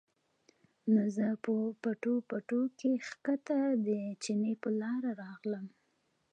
نو 0.93 1.01
زۀ 1.15 1.27
پۀ 1.43 1.53
پټو 1.81 2.13
پټو 2.29 2.61
کښې 2.77 2.91
ښکته 3.07 3.59
د 3.85 3.87
چینې 4.23 4.53
پۀ 4.61 4.69
لاره 4.81 5.11
راغلم 5.21 5.65